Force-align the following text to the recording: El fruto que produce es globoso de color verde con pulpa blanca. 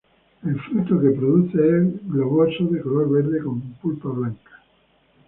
El 0.43 0.59
fruto 0.59 0.99
que 0.99 1.11
produce 1.11 1.59
es 1.59 2.07
globoso 2.09 2.63
de 2.65 2.81
color 2.81 3.07
verde 3.11 3.39
con 3.43 3.61
pulpa 3.73 4.09
blanca. 4.09 4.59